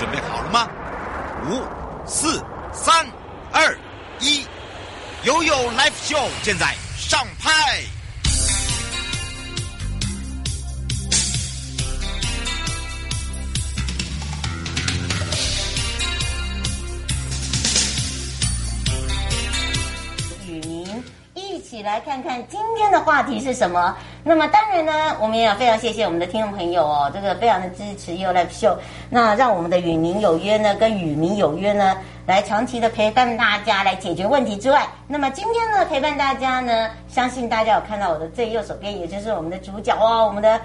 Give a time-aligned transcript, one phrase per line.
[0.00, 0.66] 准备好了吗？
[1.50, 1.60] 五、
[2.06, 3.06] 四、三、
[3.52, 3.76] 二、
[4.18, 4.46] 一，
[5.24, 7.82] 悠悠 Live Show 现在上拍。
[20.46, 21.04] 与您
[21.34, 23.94] 一起来看看今天的话题是什么。
[24.22, 28.76] 那么当然呢，我们也要非常谢谢我们的听众朋友哦，这个非常的支持 YOYO Live Show。
[29.12, 31.96] 那让我们的与您有约呢，跟与民有约呢，
[32.26, 40.60] 来长期的陪伴大家来解决问题之外，那么今天呢，陪伴大家呢，相信大家有看到我的最右手边，也就是我们的主角哦，我们的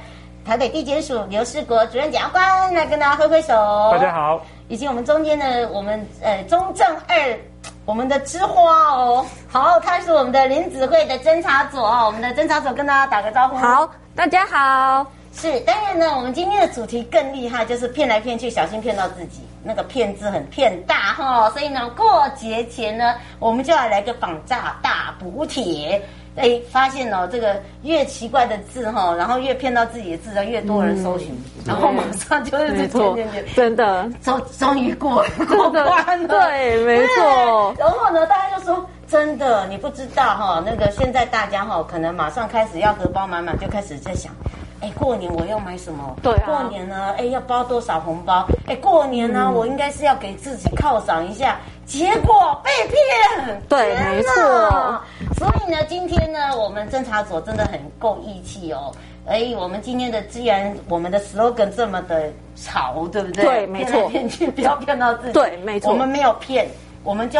[0.45, 3.55] 台北地检署刘世国主任检察官来跟大家挥挥手。
[3.91, 4.39] 大家好。
[4.67, 7.37] 以及我们中间的我们呃中正二。
[7.83, 13.55] 我们的之花哦，好，他是我们的林子慧的侦查组哦，我们的侦查组跟大家打个招呼。
[13.57, 15.05] 好，大家好。
[15.35, 19.41] 是，当然呢，我们今天的主题更厉害，就是骗来骗去，小心骗到自己。
[19.63, 26.01] 那个骗字很骗大哈、哦，所以呢，过节前呢，我们就要来个仿诈大补帖。
[26.37, 33.17] 哎，发现哦，这个越奇怪的字哈、哦，然后越骗到自己的字，就越多人搜寻，嗯、然后马上就是这错，
[33.55, 37.73] 真的，终终于过过关了，对，没错。
[37.79, 44.33] 然后呢，大家就说，真的，你不知道哈、哦，那个现在大家哈、哦，可能马上开始要荷包满满，就开始在想，
[44.81, 46.15] 哎，过年我要买什么？
[46.21, 48.45] 对、啊，过年呢，哎，要包多少红包？
[48.67, 51.57] 哎，过年呢，嗯、我应该是要给自己犒赏一下。
[51.85, 55.01] 结果被骗，对，没错。
[55.37, 58.91] 所以呢，今天呢，我们侦查组真的很够义气哦。
[59.27, 63.45] 哎，我们今天的既然我们的 slogan 这么的潮，对不对？
[63.45, 63.91] 对，没错。
[63.91, 65.33] 骗来骗去，不要骗到自己。
[65.33, 65.91] 对，没错。
[65.91, 66.67] 我们没有骗，
[67.03, 67.39] 我们就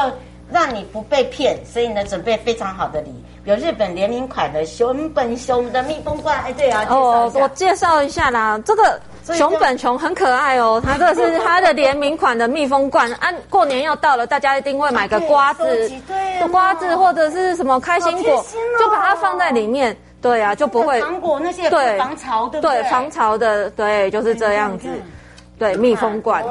[0.51, 1.57] 让你不被骗。
[1.65, 3.11] 所以呢，准备非常好的礼，
[3.45, 6.37] 有日本联名款的熊本熊的蜜蜂罐。
[6.43, 8.99] 哎，对啊，哦，我介绍一下啦，这个。
[9.33, 13.11] 熊本熊很可爱哦， 它这是它的联名款的蜜蜂罐。
[13.13, 15.63] 啊，过年要到了，大家一定会买个瓜子，
[16.07, 18.45] 对，瓜子或者是什么开心果，
[18.80, 19.97] 就把它放在里面。
[20.21, 24.87] 对啊，就不会糖果那些对防潮的，对防潮的，对，就是这样子。
[25.58, 26.43] 对，密封罐，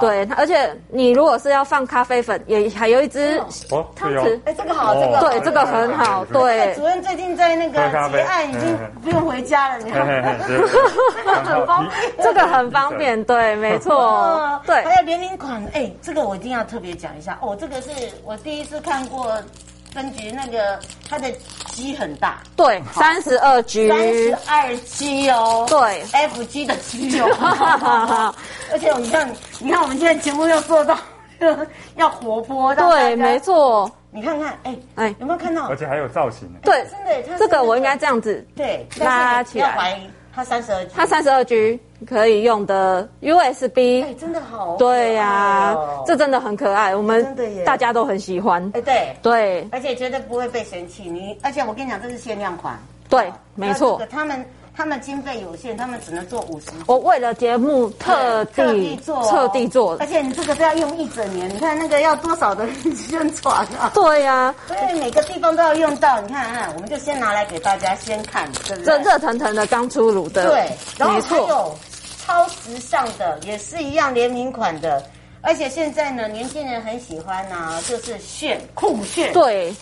[0.00, 3.38] 对，而且你如果是要放咖啡粉，也还有一只
[3.96, 6.74] 汤匙，哎，这个好，这个对，这个很好，对。
[6.74, 7.78] 主任最近在那个
[8.10, 10.06] 结案，已经不用回家了，你看，
[11.44, 14.82] 很方便，这个很方便，对，没错，对。
[14.84, 17.90] 还有联名款，哎，这个我一定要特别讲一下，哦，这个是
[18.24, 19.36] 我第一次看过。
[19.94, 20.78] 分局那个
[21.08, 21.30] 它的
[21.72, 28.34] G 很大，对，三十二 G，三十二 G 哦，对，F G 的 G 哦，
[28.72, 30.98] 而且你看，你看我们现在节目要做到
[31.96, 35.68] 要活泼，对，没错，你看看，哎哎，有没有看到？
[35.68, 40.00] 而且还有造型，对，真的，这个我应该这样子，对，拉起来。
[40.36, 45.76] 它三十二 G，它三十二 G 可以用的 USB，哎，真的好，对呀，
[46.06, 52.78] 这真的很可爱，我们大家都很喜欢，哎，对对，而且绝对不会被嫌弃，你，而且我跟你讲，这是限量款，
[53.08, 54.44] 对，没错，他们。
[54.76, 56.66] 他们经费有限，他们只能做五十。
[56.88, 59.96] 我为了节目特地特地做，特地做。
[60.00, 62.66] 而且你这个都要用一整年，你看那个要多少的
[62.96, 63.92] 宣传啊？
[63.94, 66.20] 对呀、啊，所以每个地方都要用到。
[66.22, 68.86] 你看啊，我们就先拿来给大家先看，对不对？
[68.86, 71.72] 这热腾腾的刚出炉的，对，然后还有
[72.26, 75.02] 超时尚的，也是一样联名款的。
[75.42, 79.74] 而且现在呢，年轻人很喜欢啊，就是炫酷炫，对。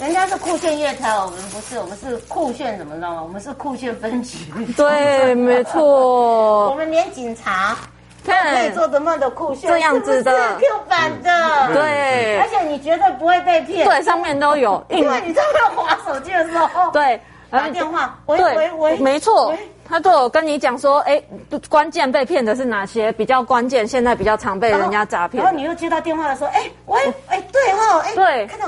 [0.00, 3.22] 人家是酷炫夜台，我们不是，我们是酷炫怎么弄？
[3.22, 4.38] 我们是酷炫分局。
[4.74, 6.70] 对， 没错。
[6.70, 7.76] 我们连警察
[8.24, 12.38] 都可以做的那么的酷炫，这样子的 Q 版的，对。
[12.38, 14.82] 而且你绝对不会被骗，对，上面都有。
[14.88, 17.20] 因为你在那滑手机的时候，对，
[17.52, 19.54] 打电话，喂喂喂，没错，
[19.84, 21.22] 他都有跟你讲说，哎，
[21.68, 23.12] 关键被骗的是哪些？
[23.12, 25.42] 比较关键，现在比较常被人家诈骗。
[25.42, 28.66] 然后你又接到电话的时候，哎，喂，哎，对哦，哎，对，看到。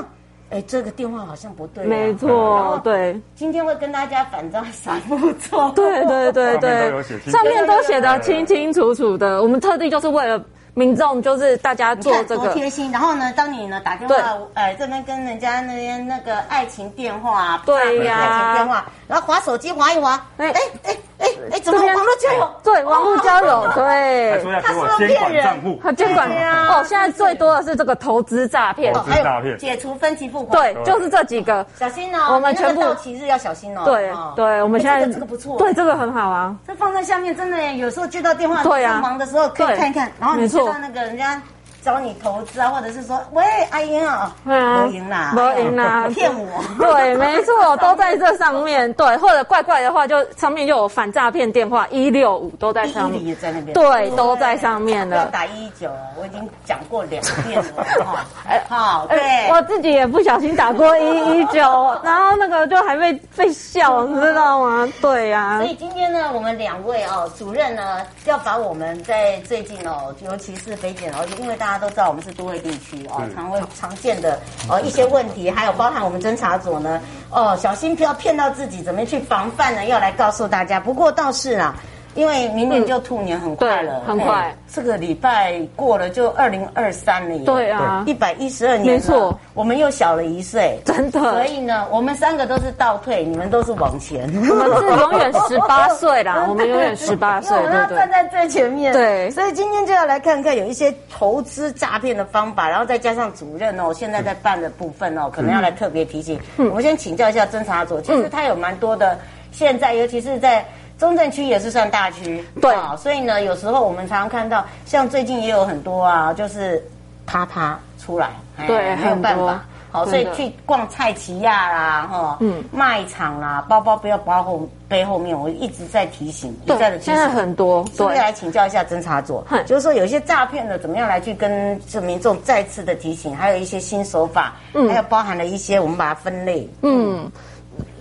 [0.51, 1.83] 哎，这个电话好像不对。
[1.85, 3.19] 没错，对。
[3.33, 5.71] 今天会跟大家反诈三步骤。
[5.71, 9.41] 对对对对，上面都写的清清楚楚的。
[9.41, 10.39] 我们特地就是为了
[10.75, 12.91] 民众，就是大家做这个贴心。
[12.91, 14.15] 然后呢，当你呢打电话，
[14.53, 20.97] 哎，这边跟人家那边那个爱情电话，对呀，爱情电话，然后划手机划一划，哎哎哎。
[21.17, 22.51] 哎哎，怎么网络交友？
[22.61, 24.43] 对，网络交友，对。
[24.61, 26.29] 他说要监管账户，他监管
[26.67, 26.83] 哦。
[26.85, 31.65] 现在最多的是这个投资诈骗，投资诈骗，解除分期付款，对，就是这几个。
[31.79, 33.83] 小心哦，我们全部到期日要小心哦。
[33.85, 36.53] 对对，我们现在这个不错，对，这个很好啊。
[36.67, 41.54] 这放在下面，真的有时候接到电话，对呀，忙的时候可以看一看，然后你接看那个人家。
[41.85, 44.55] 找你投资啊，或者是说，喂，阿英啊，没
[44.91, 46.47] 赢啦，没赢啦，骗我。
[46.79, 48.91] 对，没错，都在这上面。
[48.93, 53.23] 对，或者怪怪的话，就上面就有反诈骗电话一六五都在上面。
[53.23, 53.73] 也在那边。
[53.73, 55.17] 对，都在上面了。
[55.17, 57.83] 要打一一九，我已经讲过两遍了。
[58.03, 58.25] 哈，
[58.67, 59.47] 好，对。
[59.51, 64.91] 我自己也不小心打过一一九，然后那个就还被被笑，你知道吗？
[65.01, 65.59] 对呀。
[65.59, 74.39] 所以今天呢，我们两位哦，主任呢，要把我们在最近哦，尤其是北检，而且因为大家都知道我们是都会地区哦，常会常见的
[74.69, 79.85] 哦一些问题，还有包含我们侦查组呢，哦，小心不要骗到自己，怎么去防范呢？
[79.85, 80.79] 要来告诉大家。
[80.79, 81.75] 不过倒是啊。
[82.15, 84.55] 因为明年就兔年很快了，很快。
[84.73, 91.19] 这个礼拜过了就二零二三了，对啊，一百一十二年，没错，我们又小了一岁，真的。
[91.19, 94.23] 所以呢，我们三个都是倒退，你们都是往前。
[94.49, 98.93] 我们是永远十八岁啦， 我们永远十八岁，我们要站在最前面。
[98.93, 106.39] 对，所以今天就要来看看有一些投资诈骗的方法，然后再加上主任哦，现在在办的部分哦，可能要来特别提醒。
[106.57, 109.17] 我们先请教一下侦查组，其实他有蛮多的，
[109.51, 110.65] 现在尤其是在。
[110.97, 116.81] 中正区也是算大区，对啊，所以呢，有时候我们常常看到，像最近也有很多啊，就是
[117.25, 118.29] 啪啪出来，
[118.65, 137.29] 对，没有办法，好，所以去逛菜奇亚啦，哈，嗯，卖场啦，包包不要包后背后面，我一直在提醒，一再的提醒，现在很多，所以来请教一下侦查组，就是说有一些诈骗的怎么样来去跟这民众再次的提醒，还有一些新手法，嗯，还有包含了一些我们把它分类，嗯。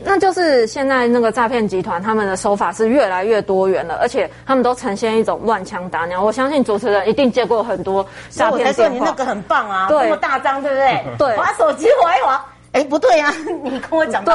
[0.06, 6.22] 那就是现在那个诈骗集团，他们的手法是越来越多元了，而且他们都呈现一种乱枪打鸟。
[6.22, 8.68] 我相信主持人一定接过很多诈骗电话。
[8.68, 11.02] 我才说你那个很棒啊，对，这么大张，对不对？
[11.16, 13.32] 对，划手机划一划，哎，不对呀，
[13.62, 14.34] 你跟我讲对，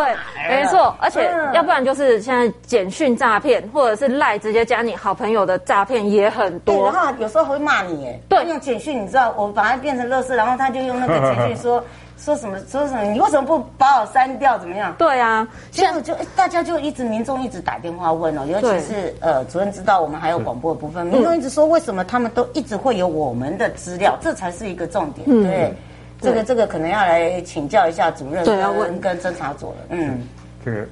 [0.50, 6.92] 没错，而且要不然就是现在简讯诈骗，或者是赖直接加你好朋友的诈骗也很多。
[6.92, 11.84] 然后有时候会骂你，哎，对，用简讯，你知道，我把它变成乐视，然后他就用那个简讯说。
[12.24, 12.60] 说什么？
[12.70, 13.02] 说什么？
[13.04, 14.58] 你为什么不把我删掉？
[14.60, 14.94] 怎么样？
[14.98, 25.26] 对啊，现在就大家就一直民众一直打电话问哦，尤其是呃，主任知道我们还有广播的部分，民众一直说为什么他们都一直会有我们的资料，这才是一个重点。
[25.28, 25.74] 对，
[26.22, 29.78] 这个这个可能要来请教一下主任跟跟侦查组了。
[29.90, 30.22] 嗯，
[30.64, 30.86] 这个。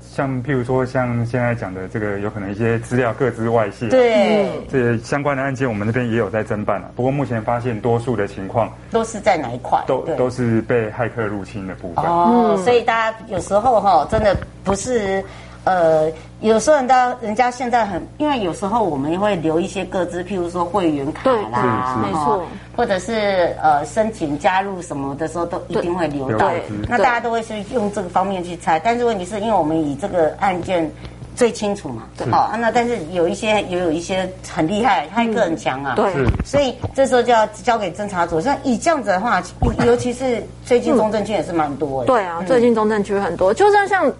[0.00, 6.90] 像譬如说，像现在讲的这个，有可能一些资料各自外泄，对，这相关的案件，我们那边也有在侦办了。
[6.94, 9.82] 不过目前发现，多数的情况都是在哪一块？
[9.86, 12.04] 都都是被骇客入侵的部分。
[12.04, 15.24] 哦，所以大家有时候哈，真的不是。
[15.64, 22.44] 呃，有时候人家人家现在很，因为有时候我们会留一些个资，譬如说会员卡啦，没错，
[22.76, 26.50] 或者是呃申请加入什么的时候，都一定会留到。
[26.86, 30.90] 那大家都会是用这个方面去猜，但是问题是因为我们以这个案件
[31.34, 36.12] 最清楚嘛，好，那但是有一些也有一些很厉害，他一个很强啊，对，
[36.44, 38.38] 所以这时候就要交给侦查组。
[38.38, 39.42] 像以这样子的话，
[39.86, 42.08] 尤其是最近中正区也是蛮多的。
[42.08, 44.12] 对啊，最近中正区很多，就算像。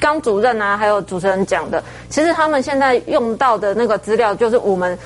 [0.00, 4.98] 刚主任啊，还有主持人讲的，其实他们现在用到的那个资料，就是我们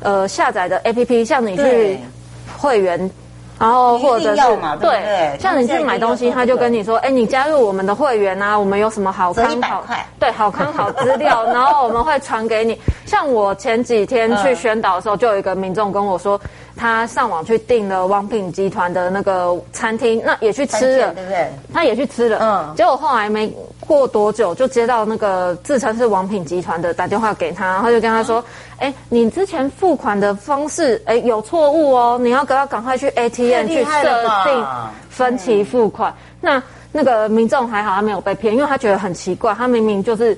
[0.00, 1.98] 呃下载的 APP，像你去
[2.56, 3.10] 会员，
[3.58, 4.42] 然后或者是
[4.80, 9.84] 对，像你去买东西，他就跟你说，哎，你加入我们的会员啊，我们有什么好康好
[10.18, 12.78] 对好康好资料，然后我们会传给你。
[13.04, 16.40] 像我前几天去宣导的时候，就有一个民众跟我说。
[16.78, 21.50] 他上网去订了王品集团的那个餐厅，那也去吃了，对不对？
[21.72, 22.74] 他也去吃了，嗯。
[22.76, 23.50] 结果后来没
[23.86, 28.44] 过多久，就接到那个自称是王品集团的打电话给他，然后就跟他说
[28.78, 34.66] ：“哎、嗯，你之前付款的方式，哎，有错误哦，你要赶快赶快去 ATM 去设定
[35.08, 36.12] 分期付款。
[36.12, 36.62] 嗯”那
[36.92, 40.36] 那个民众还好，他没有被骗，因为他觉得很奇怪，他明明就是。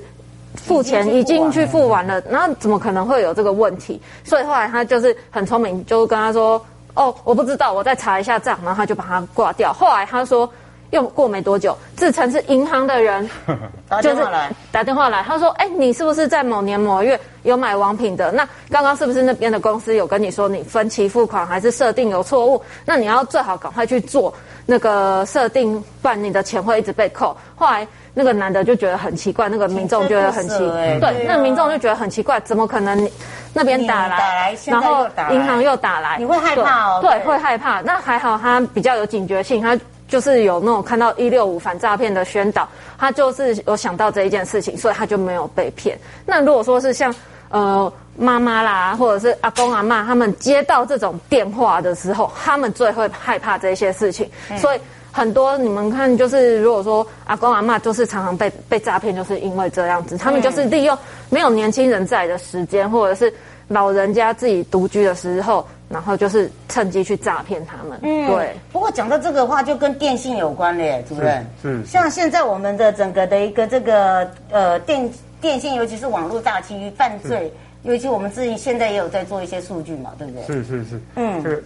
[0.55, 4.01] 付钱已经去付完了，然后怎么可能会有这个问题？
[4.23, 6.59] 所以后来他就是很聪明，就跟他说
[6.95, 9.71] ：“哦，我不知道，我再查一下账。”然后他就把他挂掉。
[9.71, 10.51] 后来他说，
[10.91, 13.29] 又过没多久，自称是银行的人，
[14.01, 14.25] 就是
[14.71, 18.31] 打电话来，他说：“哎，你是不是在某年某月有买王品的？
[18.31, 22.61] 那刚刚是不是那边的公司有跟你说你分期付款还是设定有错误？
[22.85, 24.33] 那你要最好赶快去做
[24.65, 27.87] 那个设定，不然你的钱会一直被扣。”后来。
[28.11, 30.57] 那个男的就觉得很奇怪，那个民众觉得很奇
[30.99, 33.09] 对，那民众就觉得很奇怪，怎么可能
[33.53, 36.99] 那边打来，打来然后银行又打来，你会害怕哦？
[37.01, 37.79] 对，对，会害怕。
[37.81, 39.79] 那还好他比较有警觉性，他
[40.09, 45.97] 就是有那种看到一六五反诈骗的宣导，他就是有想到这一件事情，所以他就没有被骗。
[46.25, 47.15] 那如果说是像
[47.49, 54.79] 呃妈妈啦，或者是阿公阿妈，他们接到这种电话的时候，他们最会害怕这些事情，嗯、所以。
[55.11, 60.97] 很多你们看，就是如果说阿公阿妈，就是常常被被诈骗，就是因为这样子，他们就是利用
[61.29, 63.33] 没有年轻人在的时间，或者是
[63.67, 67.99] 老人家自己独居的时候，然后就是趁机去诈骗他们。
[68.03, 68.55] 嗯，对。
[68.71, 71.45] 不过讲到这个话，就跟电信有关嘞，主任。
[71.61, 71.79] 是。
[71.79, 75.09] 是像现在我们的整个的一个这个呃电
[75.41, 77.51] 电信，尤其是网络诈欺犯罪，
[77.83, 80.43] 尤其我们自己现在也有在做一些数据嘛，对不对？
[80.45, 81.01] 是是是。
[81.15, 81.43] 嗯。
[81.43, 81.61] 这个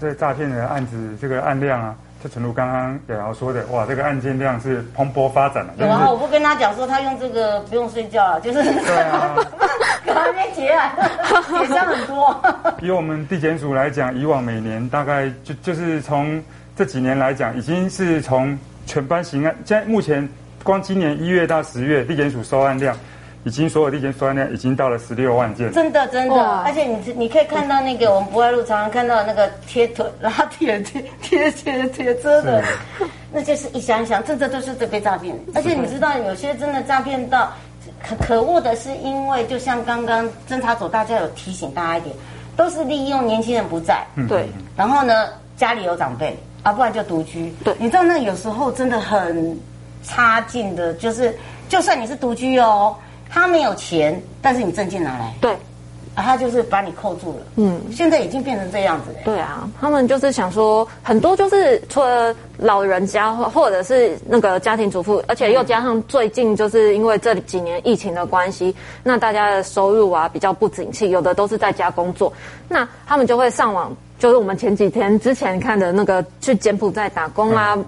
[0.00, 1.94] 这诈骗的案子，这个案量啊。
[2.22, 5.72] 就诚如刚刚瑶瑶说的，哇，这个案件量是蓬勃发展了。
[5.78, 9.34] 有啊，我不跟他讲说，他用这个不用睡觉了，就是对啊，
[10.04, 10.92] 还没结案，
[11.66, 12.40] 结账很多。
[12.80, 16.42] 以我们地检署来讲，以往每年大概就就是从
[16.76, 20.28] 这几年来讲，已经是从全班刑案，现在目前
[20.62, 22.94] 光今年一月到十月，地检署收案量。
[23.44, 32.62] 已经所有地检收案量已经到了十六万件，真的真的，而且你你可以看到那个我们博爱路常常看到那个贴腿拉铁贴贴贴贴车的，
[33.32, 35.34] 那就是一箱一箱，这这都是被诈骗。
[35.54, 37.50] 而且你知道有些真的诈骗到
[38.06, 42.14] 可可恶的是，因为就像刚刚侦查组大家有提醒大家一点，
[42.56, 49.58] 都是利用年轻人不在，对，然后呢家里有长辈，啊不然就独居，对，你知道那有时候真的很
[50.02, 51.34] 差劲的，就是
[51.70, 52.94] 就算你是独居哦。
[53.30, 55.52] 他没有钱，但是你证件拿来，对，
[56.16, 57.46] 啊，他就是把你扣住了。
[57.54, 59.18] 嗯，现在已经变成这样子了。
[59.24, 72.32] 对啊，他们就是想说，很多就是除了老人家或或者是那个家庭主妇，而且又加上最近就是因为这几年疫情的关系，那大家的收入啊比较不景气，有的都是在家工作，
[72.68, 77.74] 那他们就会上网，就是我们前几天之前看的那个去柬埔寨打工啊。
[77.76, 77.84] 嗯、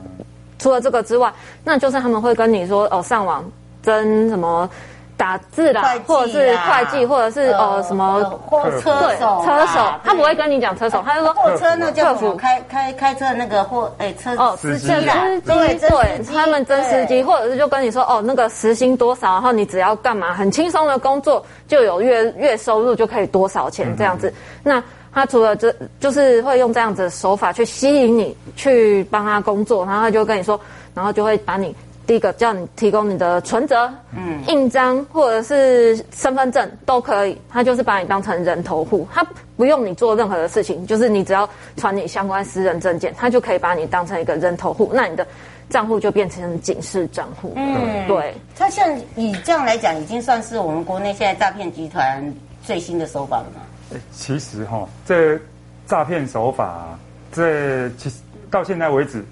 [0.60, 1.32] 除了这个之外，
[1.64, 3.44] 那就是他们会跟你说哦，上网
[3.82, 4.70] 争什么。
[5.16, 12.36] 打字啦，或者是会计，或者是呃什么货车手，车手，他不会跟你讲车手，他就说货车那叫什么？
[12.36, 14.88] 开开开车那个货哎车哦司机。
[14.88, 15.14] 啦，
[15.46, 24.32] 对对，他们真司机，或者是就跟你说哦那个时薪多少，然后你只要干嘛很轻松的工作，就有月月收入就可以多少钱这样子。
[24.62, 24.82] 那
[25.14, 30.58] 他除了这就是会用这样子的手法去吸引你去帮他工作，然后他就跟你说，
[30.94, 31.74] 然后就会把你。
[32.06, 39.24] 第一个叫你提供你的存折、嗯，印章或者是身份证都可以，他就是把你当成人头户，他
[39.56, 45.24] 不用你做任何的事情，就是你只要传你相关私人证件，他就可以把你当成一个人头户，那你的
[45.70, 47.52] 账户就变成警示账户。
[47.56, 48.34] 嗯，对。
[48.56, 53.98] 他像以这样来讲，已经算是我们国内现在诈骗集团最新的手法了吗？
[54.12, 55.38] 其实哈，这
[55.86, 56.98] 诈骗手法，
[57.30, 58.16] 这其实
[58.50, 59.24] 到现在为止。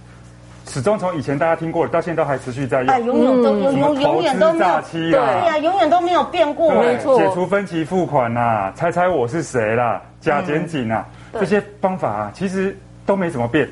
[0.70, 2.94] 始终从以前大家听过的，到现在都还持续在用。
[2.94, 6.72] 哎，永远都永永永远都没有，对呀，永远都没有变过。
[6.80, 13.68] 没错，解除分期付款呐，猜猜我是谁啦，假检警啊，这些方法啊，其实都没怎么变。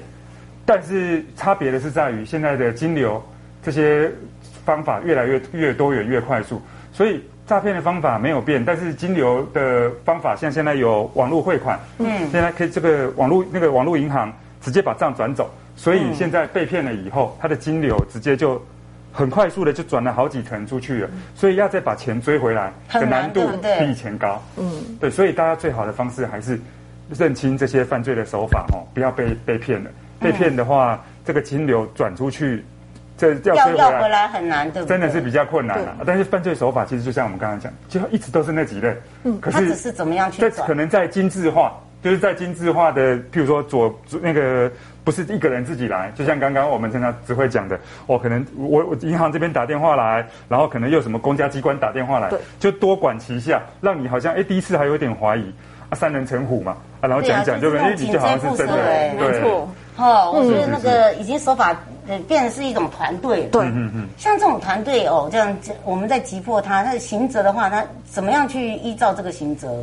[0.66, 3.22] 但是差别的是在于现在的金流，
[3.62, 4.10] 这些
[4.64, 6.60] 方法越来越越多元越快速。
[6.92, 15.48] 所以诈骗的方法没有变，但是金流的方法像现在有网络汇款，嗯，现在可以这个网络那个网络银行直接把账转走。
[15.78, 18.60] 所以现在被骗了以后，他的金流直接就
[19.12, 24.42] 很快速的就转了好几层出去了，所以要再把钱追回来的难度比以前高。
[24.56, 24.68] 嗯，
[24.98, 26.58] 对，所以大家最好的方式还是
[27.16, 29.88] 认清这些犯罪的手法哦，不要被被骗了。
[30.20, 32.64] 被骗的话，这个金流转出去，
[33.16, 34.98] 这要追回来，要回来很难，对不对？
[34.98, 35.98] 真的是比较困难了。
[36.04, 38.96] 但是犯罪手法其实就像我们刚刚讲，就一直都是那几类。
[39.22, 40.50] 嗯，可是是怎么样去这？
[40.64, 44.70] 可能在精致化，就是在精致化的，譬如说左那个。
[45.04, 55.50] 不是一个人自己来，就像刚刚我们经常只会讲的，哦，可能我我银行这边打电话来，然后可能又什么公家机关打电话来，对，就多管齐下，让你好像哎第一次还有点怀疑，
[55.88, 58.74] 啊三人成虎嘛，啊然后讲一讲就哎你就好像是真的，
[59.18, 61.74] 没错，哦，我觉得那个已经手法
[62.06, 69.82] 呃变成是一种团队，对，嗯嗯，像这种团队哦，这样我们在击破他，他的刑责的话，他怎么样去依照这个刑责？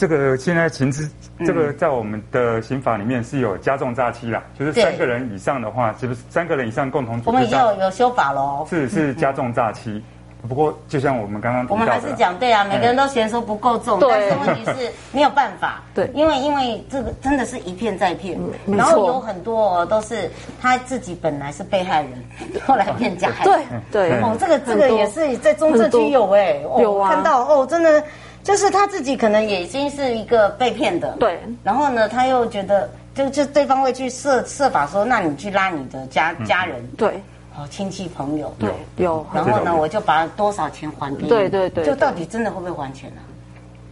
[0.00, 1.06] 这个现在刑事，
[1.44, 7.28] 这个在我们的刑法里面是有加重诈欺啦，就是三个人以上的话，就是三个人以上共同组织。
[7.28, 8.66] 我们已经有有修法喽。
[8.70, 10.02] 是是加重诈欺，
[10.48, 20.30] 不过就像我们刚刚，我们还是讲对啊，每个人都嫌说不够重，但是问题是没有办法， 对，因为因为这个真的是一骗再骗，然后有很多都是
[20.62, 22.12] 他自己本来是被害人，
[22.66, 24.20] 后来变加害人，对对。
[24.22, 28.02] 哦，这个这个也是在中正区有哎，有啊，看到哦，真的。
[28.42, 31.38] 就是他自己可能也已经是一个被骗的，对。
[31.62, 37.22] 然后呢，他又觉得，就就对方会去设设法说，那你去拉你的家家人，对，
[37.54, 39.24] 哦，亲戚朋友，对，有。
[39.34, 41.84] 然后呢，我就把多少钱还给你，对对对。
[41.84, 43.20] 就到底真的会不会还钱呢？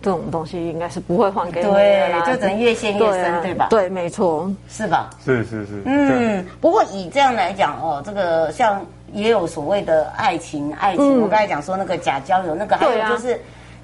[0.01, 3.67] 这种东西应该是不会还给你，对，就只能越陷越深，对吧？
[3.69, 5.11] 对，没错，是吧？
[5.25, 5.83] 是是是。
[5.85, 8.81] 嗯，不过以这样来讲哦，这个像
[9.13, 13.39] 也有所谓的爱情，爱情，我刚才讲说那个假交友，那个还有就是。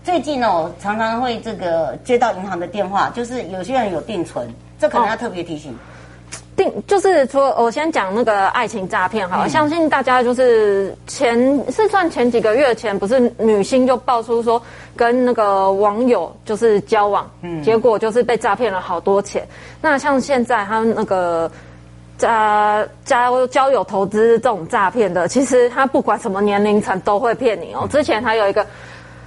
[0.04, 4.46] 最近呢，我常常会这个接到银行的电话，就是有些人有定存，
[4.78, 5.72] 这可能要特别提醒。
[5.72, 5.76] 哦
[6.56, 11.36] 定就是说，我先讲那个爱情诈骗好了，嗯、相信大家就是前
[11.72, 14.62] 是算前几个月前，不是女星就爆出说
[14.94, 19.44] 跟那个网友就是交往，嗯，结果就是被诈骗了好多钱。
[19.80, 21.50] 那像现在他那个
[22.16, 27.84] 加交交友投资这种诈骗的，其实他不管什么年龄层都会骗你哦。
[27.90, 28.64] 之前他有一个。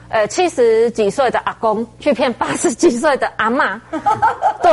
[0.09, 3.79] 呃，七十几岁的阿公去骗八十几岁的阿妈，
[4.63, 4.71] 对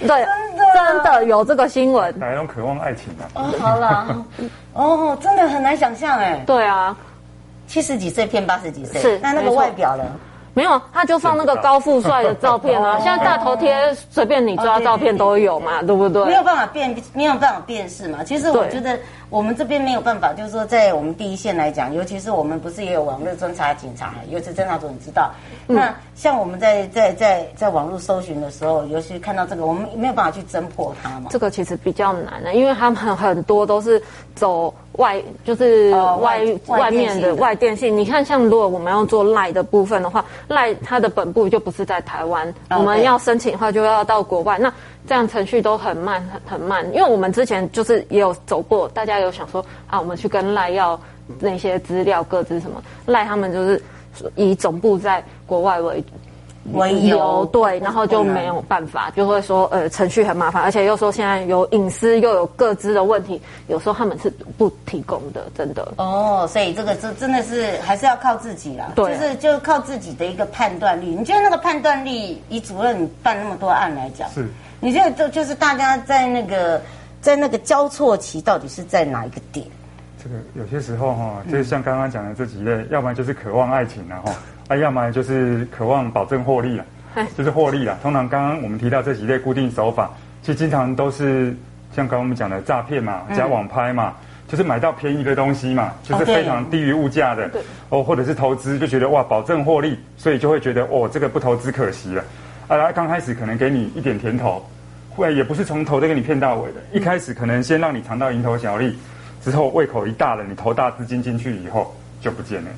[0.00, 0.16] 对，真
[0.56, 2.18] 的真的有这个新闻。
[2.18, 3.28] 哪一种渴望爱情啊？
[3.34, 4.24] 哦，好了，
[4.72, 6.42] 哦，真的很难想象哎。
[6.46, 6.96] 对啊，
[7.66, 10.04] 七十几岁骗八十几岁，是那那个外表呢？
[10.54, 12.98] 没有，他就放那个高富帅的照片啊。
[13.04, 16.24] 现在大头贴随便你抓照片都有嘛，对不对？
[16.24, 18.24] 没有办法辨，没有办法辨识嘛。
[18.24, 18.98] 其实我觉得。
[19.30, 25.30] 我们这边没有办法，就是说，在我们第一线来讲，尤其是我们不是也有网络侦查警察，尤其侦查组，你知道。
[25.68, 31.28] 嗯、那像我们在在在在网络搜寻的时候，尤其看到这个，我们没有办法去侦破它嘛。
[31.30, 34.02] 这个其实比较难的，因为他们很很多都是
[34.34, 36.16] 走外，就是外、呃、
[36.66, 37.96] 外，外面的外电信。
[37.96, 44.58] 你看，像如果我们要做赖的部分的话，赖它的本部就不是在台湾，哦、我们要申请的话就要到国外。
[44.58, 44.72] 那
[45.06, 51.00] 这样程序都很慢，很很慢，因为我们之前就是也有走过，大家有想说啊，我们去跟赖要
[51.38, 53.82] 那些资料，各自什么，赖他们就是
[54.34, 56.04] 以总部在国外为
[56.72, 65.92] 为由，对，然后就没有办法，就会说呃程序很麻烦，而且又说现在有隐私又有各自的问题，有时候他们是不提供的，真的。
[65.96, 71.06] 哦，所以这个这真的是还是要靠自己啦，对，就是就靠自己的一个判断力。
[71.06, 74.46] 你觉得那个判断力，以主任办那么多案来讲，是。
[74.82, 76.80] 你觉得就就是大家在那个
[77.20, 79.66] 在那个交错期，到底是在哪一个点？
[80.22, 84.32] 这个有些时候哈，就是像刚刚讲的这几类，嗯、要不然就是渴望爱情然后
[84.70, 86.84] 啊，要么就是渴望保证获利了，
[87.36, 87.98] 就是获利了。
[88.00, 90.08] 通常刚刚我们提到这几类固定手法，
[90.42, 91.52] 其实经常都是
[91.92, 97.50] 像刚刚我们讲的诈骗嘛、假网拍嘛，嗯、就是买到便宜的东西嘛，就是非常低于物价的
[97.88, 102.22] 哦，或者是投资就觉得哇保证获利，所以就会觉得哦这个不投资可惜了。
[102.68, 104.64] 啊，刚开始可能给你一点甜头，
[105.08, 106.80] 会也不是从头都给你骗到尾的。
[106.92, 108.96] 一开始可能先让你尝到蝇头小利，
[109.42, 112.70] 之后胃口一大了，你投大资金进去以后就不见了。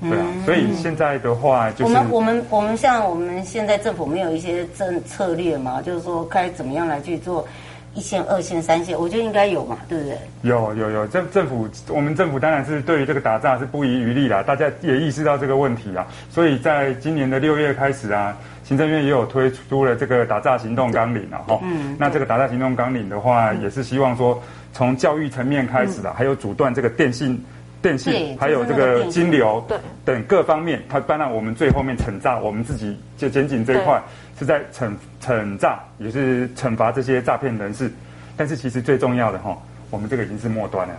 [0.00, 7.46] 对啊，所以现在的话就是我们我们我们像我们现在政府没有一些政策略嘛，就是说该怎么样来去做
[7.94, 10.18] 一线、二线、三线，我觉得应该有嘛，对不对？
[10.42, 18.36] 有有有，政政府我们政府当然是对于这个打诈是不遗余力啦，大家也意识到这个问题啊，所以在今年的六月开始啊。
[18.66, 27.38] 行政院也有推出了这个打诈行动纲领啊，哈，嗯，那这个打诈行动纲领的话，也是希望说从教育层面开始的，还有阻断这个电信、
[27.84, 34.02] 电信，还有这个金流，对，等各方面，它当然我们最后面惩诈，我们自己就检警这一块
[34.38, 34.90] 是在惩
[35.22, 37.92] 惩诈，也是惩罚这些诈骗人士，
[38.38, 39.54] 但是其实最重要的哈，
[39.90, 40.94] 我们这个已经是末端了，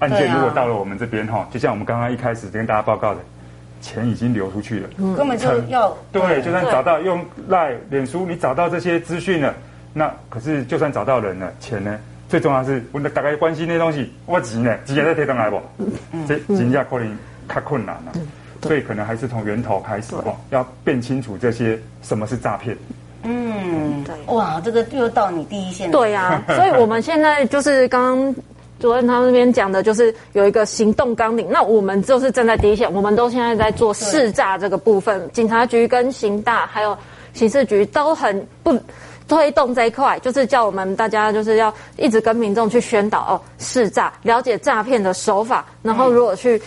[0.00, 3.20] 案件如果到了我们这边哈，就像我们刚刚一开始跟大家报告的。
[3.82, 9.54] 钱已经流出去了，根本就要对，就算找到用赖脸书，你找到这些资讯了，
[9.92, 11.96] 那可是就算找到人了，钱呢？
[12.28, 14.76] 最重要是，我大概关心那东西，我钱呢？
[14.84, 15.60] 直接在贴上来不？
[16.26, 18.12] 这钱价可能太困难了，
[18.62, 22.76] 所以可能还是从源头开始哦，要辨清楚这些什么是诈骗。
[23.22, 25.92] 嗯，对，哇，这个又到你第一线了。
[25.92, 28.34] 对啊， 所以我们现在就是刚刚。
[28.78, 36.94] 主任他们那边讲的就是有一个行动纲领，那我们就是站在第一线，我们都现在在做试诈这个部分，警察局跟刑大还有
[37.32, 38.78] 刑事局都很不
[39.28, 46.60] 推动这一块，就是叫我们大家就是要一直跟民众去宣导哦，识诈，了解诈骗的手法，然后如果去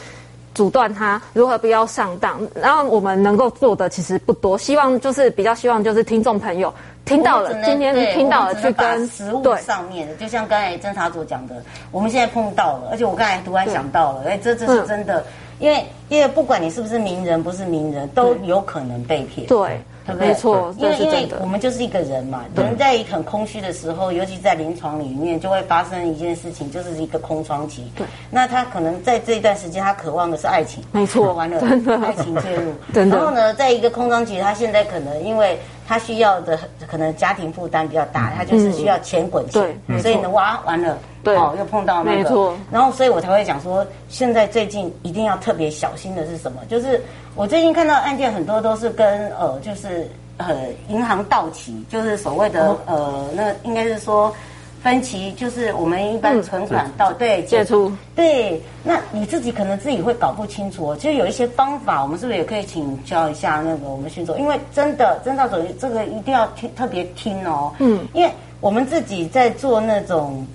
[0.53, 6.73] 阻断它，如何不要上当，然后我们能够做的其实不多，希望就是比较希望就是听众朋友。
[7.05, 11.55] 听到了，今天听到了，去跟实物上面的，就像刚才侦查组讲的，
[11.91, 15.25] 我们现在碰到了，而且我刚才突然想到了，哎，这这是真的，
[15.57, 20.27] 因为因为不管你是不是名人，不是名人，都有可能被骗，对，对不对？
[20.27, 27.91] 没错，因为因为我们就是一个人嘛，人在很空虚的时候，尤其在临床里面，就会发生一件事情，就是一个空窗期。
[27.95, 31.59] 对，那他可能在这一段时间，他渴望的是爱情，没错，完了，
[32.05, 35.57] 爱情介入， 然后呢，在一个空窗期，他现在可能因为。
[35.89, 36.55] 他需要的
[36.87, 40.95] 可能家庭负担比较大，他就是需要钱滚钱，所以呢，哇，完了，
[41.35, 42.29] 哦，又碰到那个，
[42.69, 46.61] 然后所以我才会讲说，现在最近一定要特别小心的是什么？
[46.69, 47.01] 就是
[47.35, 54.31] 我最近看到案件很多都是跟呃，就是呃银行到期，就是所谓的呃，那应该是说
[54.81, 60.97] 分期就是我们一般存款到、嗯、对借出对，那你自己可能自己会搞不清楚哦。
[60.97, 64.39] 其实有一些方法，我们是不是也可以请教一下那个我们训总？
[64.39, 67.73] 因为真的，真的总这个一定要听特别听哦。
[67.79, 70.45] 嗯，因为我们自己在做那种，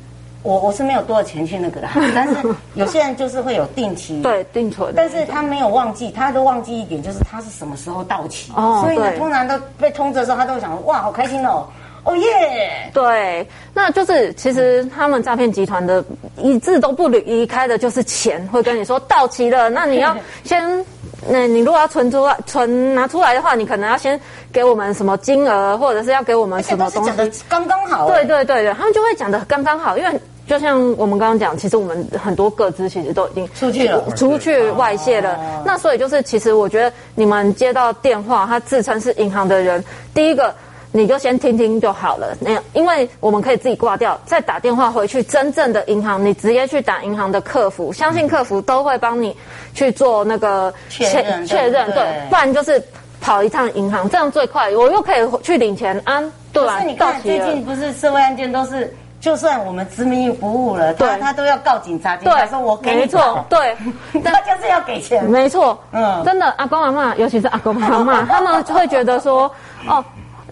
[0.43, 2.35] 我我是没有多少钱去那个的， 但是
[2.75, 8.53] 有些人就是会有定期 对定存，但是他没有忘记，他都忘记一点，就是他是什么时候到期。
[8.57, 11.67] 哦，所以呢，通常都被通知的时候，他都会想哇，好开心哦。
[12.05, 12.91] 哦耶！
[12.93, 16.05] 对，那就是其实他们诈骗集团的
[16.37, 20.15] 一字都不离开的，就是钱会跟你说到期了，那你要
[20.45, 20.85] 先，
[21.27, 24.21] 那你如果要存出来、存拿出来的话，你可能要先
[24.53, 28.07] 给我们什么金额，或者是要给我们什么东西，讲的刚刚好。
[28.09, 35.37] 对对对对，他们就会讲的刚刚好，因为就像我们刚刚讲，其实我们很多个资其实都已经出去了，出去外泄了。
[35.37, 40.55] 哦、那所以就是，其实我觉得你们接到电话，他自称是银行的人，第一个。
[40.97, 49.37] 你就先听听就好了，那，因为我们可以自己挂掉，再打电话回去真正的银行，你直接去打银行的客服，相信客服都会帮你
[49.75, 52.81] 去做那个确认，确认，对，不然就是
[53.21, 56.75] 跑一趟银行，这样最快，我又可以去领钱啊，对吧？
[56.75, 63.77] 可是你看最近不是社会案件都是，就算我们执迷不悟了，对，他都要告警察，警察说我给你没错，对，
[64.23, 69.51] 他就是要给钱，没错，嗯，真的，阿公阿嬷，尤其是阿公阿嬷， 他们就会觉得说，
[69.89, 70.05] 哦。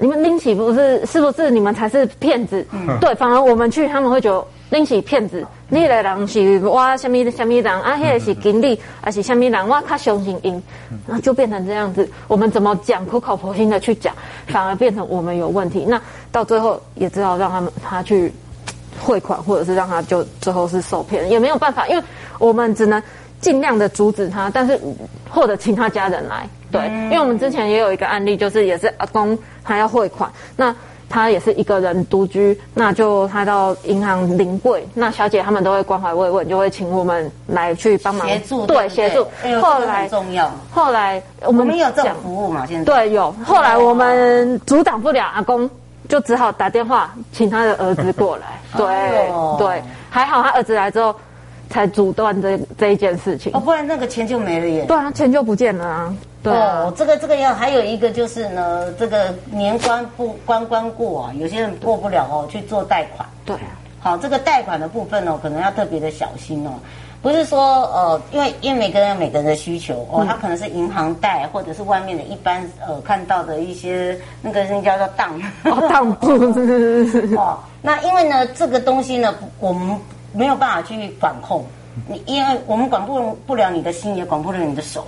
[0.02, 2.66] 你们拎起不是，是不是你们才是骗子？
[2.72, 5.46] 嗯、对，反而我们去，他们会觉得拎起骗子。
[5.68, 7.96] 你的人是哇，什么什么人啊？
[7.96, 9.68] 那个是经理，还是什么人？
[9.68, 10.60] 哇，他相信因，
[11.06, 12.10] 然后就变成这样子。
[12.26, 14.12] 我们怎么讲，苦口婆心的去讲，
[14.48, 15.84] 反而变成我们有问题。
[15.86, 18.32] 那到最后也只好让他们他去
[19.00, 22.02] 汇款，或者是让他就最后是受骗，也没有办法，因为
[22.40, 23.00] 我们只能
[23.40, 24.76] 尽量的阻止他，但是
[25.30, 26.44] 或者请他家人来。
[26.72, 30.74] 对，因为我们之前也有一个案例，就是也是阿公他要汇款，那
[31.08, 39.26] 他也是一个人独居，那就他到银行临柜，那小姐他们都会关怀慰问，就会请我们来去帮忙协助，对，协助。
[39.60, 42.84] 后来重要，后来我们没有这种服务嘛，现在。
[42.84, 45.68] 对有，后来我们阻挡不了阿公，
[46.08, 51.14] 就只好打电话请他的儿子过来， 对对，还好他儿子来之后
[51.68, 56.14] 才阻断这这一件事情，哦，不然那个钱就没了耶，对啊，钱就不见了啊。
[56.42, 63.28] 对哦，这个这个要还有一个就是呢，这个年关不关关过啊，有些人过不了哦，去做贷款。
[63.44, 63.56] 对，
[64.00, 66.72] 好，这个贷款的部分哦，可能要特别的小心哦。
[67.22, 75.40] 不是说呃，因为因为每个人有每个人的需求哦，他可能是银行贷，或者是外面的一般呃看到的一些那个人叫做当
[75.88, 76.32] 当铺
[77.36, 77.56] 哦。
[77.80, 79.96] 那因为呢，这个东西呢，我们
[80.32, 81.64] 没有办法去管控
[82.08, 85.06] 你，因为我们管不不了你的心，也管不了你的手。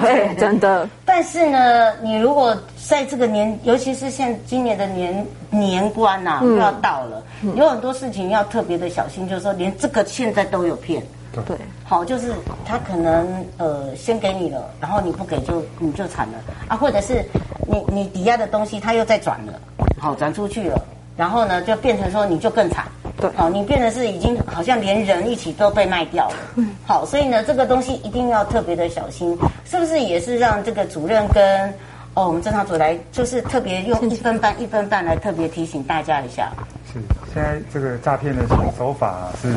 [0.00, 0.88] 对， 真的。
[1.04, 2.56] 但是呢，你如果
[2.88, 7.22] 在这个年，尤其是现今年的年年关呐、啊，嗯、要到了，
[7.54, 9.28] 有很多事情要特别的小心。
[9.28, 11.02] 就是说，连这个现在都有骗。
[11.46, 11.56] 对。
[11.84, 12.32] 好，就是
[12.64, 17.24] 他可能呃先给你了，然后你不给就你就惨了啊，或者是
[17.66, 19.52] 你你抵押的东西他又再转了，
[20.00, 20.80] 好转出去了，
[21.16, 22.86] 然后呢就变成说你就更惨。
[23.18, 26.34] 对，好，你变得是已经好像连人一起都被卖掉了。
[26.56, 31.68] 嗯好，所以呢，这个东西一定要特别的小心，是不是也是让这个主任跟
[32.14, 36.52] 哦我们侦查组来，就是特别用一分半一分半来特别提醒大家一下。
[36.92, 37.00] 是，
[37.32, 38.42] 现在这个诈骗的
[38.76, 39.48] 手法是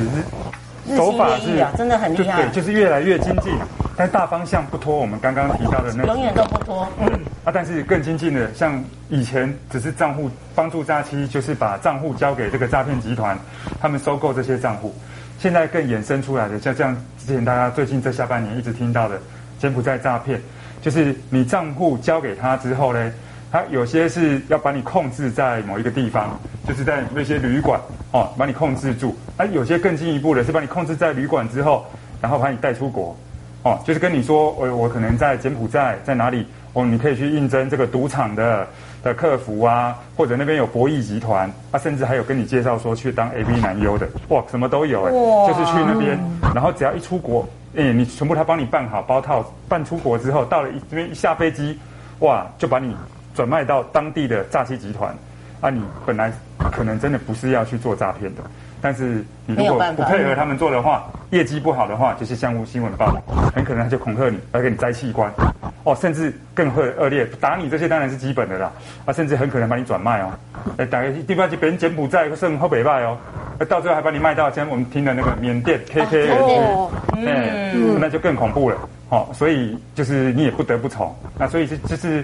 [0.88, 3.54] 日新月异啊，真的很厉害，对，就是越来越精进。
[3.96, 6.88] 但大方向不脱我们刚刚提到的那永远都不脱。
[7.02, 7.08] 嗯
[7.44, 13.38] 啊，但是更精进的，像以前只是账户帮助诈欺，就是把账户交给这个诈骗集团，
[13.82, 14.96] 他们收购这些账户。
[15.38, 19.20] 现在更衍生出来的，像这样之前大家最近这下半年一直听到的
[19.60, 20.42] 柬埔寨诈骗，
[20.82, 23.12] 就是你账户交给他之后呢，
[23.52, 27.80] 他有些是要把你控制在某一个地方，就是在那些旅馆
[28.12, 29.16] 哦，把你控制住。
[29.38, 31.86] 啊，有些更进一步的是把你控制在旅馆之后，
[32.22, 33.16] 然后把你带出国。
[33.64, 36.46] 哦，就是跟你说，我我可能在柬埔寨，在哪里？
[36.74, 38.66] 哦，你可以去应征这个赌场的
[39.04, 46.18] 的客服啊，或者那边有博弈集团，啊，甚至还有跟你介绍说去当 A B 男优的，哇，什么都有哎，就是去那边，
[46.54, 51.78] 然后只要一出国，哎，你全部他帮你办好包套，办出国之后，到了一这边一下飞机，
[52.20, 52.96] 哇，就把你
[53.40, 55.16] 转卖到当地的诈欺集团，
[55.62, 56.30] 啊，你本来
[56.74, 58.42] 可能真的不是要去做诈骗的。
[58.82, 63.22] 但是你如果不配合他们做的话，业绩不好的话，就是像新闻报道，
[63.56, 65.32] 很可能他就恐吓你，要给你摘器官，
[65.86, 68.70] 哦，甚至更恶恶劣，打你这些当然是基本的啦，
[69.06, 70.32] 啊，甚至很可能把你转卖哦，
[70.76, 73.18] 哎，打个地方去别人柬埔寨甚至后北拜哦，
[73.70, 78.76] 到最后还把你卖到，像我们听的那个缅甸 KK，哦，嗯，那就更恐怖了，
[79.08, 82.22] 哦，所以就是你也不得不从，那所以是就是。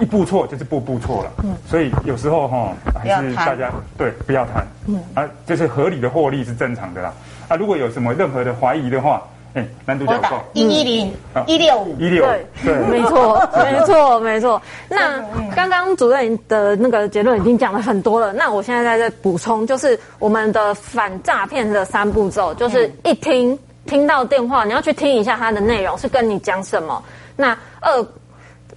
[0.00, 5.00] 一步错就是步步错了，嗯，所以有时候哈，还是大家对不要贪，嗯。
[5.14, 7.12] 啊，就是合理的获利是正常的啦。
[7.48, 9.22] 啊，如果有什么任何的怀疑的话，
[9.54, 11.12] 哎，难度较高，一一零
[11.46, 11.96] 一六五。
[11.98, 12.28] 一六五，
[12.62, 14.62] 对，没错， 没错，没错。
[14.88, 15.20] 那
[15.56, 27.02] 刚刚主任的那个结论已经讲了很多了，那我现在在这补充，就是我们的反诈骗的三步骤，就是一听听到电话，你要去听一下它的内容是跟你讲什么。
[27.34, 28.06] 那二。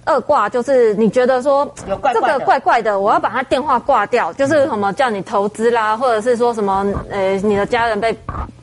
[0.04, 8.12] 二挂就是你觉得说这个怪怪的，我要把他电话挂掉，就是什么叫你投资啦，或者是说什么呃你的家人被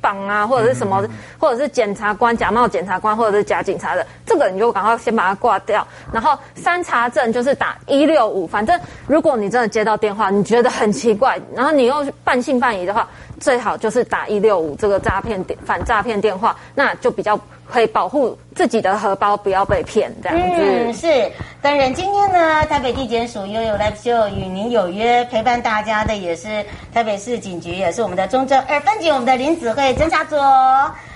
[0.01, 1.01] 绑啊，或者是什么，
[1.39, 5.85] 或者是检察官假冒检察官或者是假警察的，这个你就赶快先把它挂掉。
[6.11, 13.07] 然后三查证就是打一六五，反正如果你真的接到电话，你觉得很奇怪，然后你又半信半疑的话，
[13.39, 17.39] 最好就是打一六五这个诈骗电反诈骗电话，那就比较。
[17.71, 20.55] 可以保护自己的荷包，不要被骗，这样子。
[20.57, 21.31] 嗯，是。
[21.61, 30.35] 当然，今天呢，台北地检署 YOYO Live Show 与您有约，陪伴大家的也是台北市警局，也是我们的中正二分局我们的林子慧侦查组，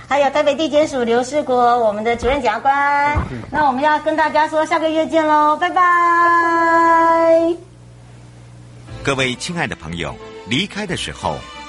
[0.06, 3.18] 还有台北地检署刘世国我们的主任检察官。
[3.50, 5.82] 那我们要跟大家说，下个月见喽，拜拜。
[9.02, 10.14] 各位亲爱的朋友，
[10.46, 11.34] 离开的时候